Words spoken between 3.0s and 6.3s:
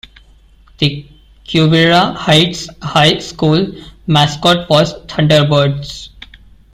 School mascot was Thunderbirds.